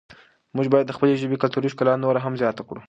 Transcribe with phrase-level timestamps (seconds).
[0.55, 2.79] موږ باید د خپلې ژبې کلتوري ښکلا نوره هم زیاته کړو.